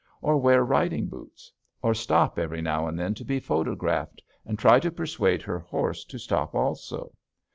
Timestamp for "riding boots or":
0.65-1.93